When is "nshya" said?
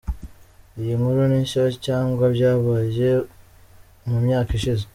1.45-1.63